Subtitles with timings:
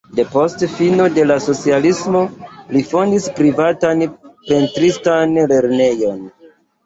[0.17, 2.21] Depost fino de la socialismo
[2.77, 4.01] li fondis privatan
[4.49, 6.19] pentristan lernejon.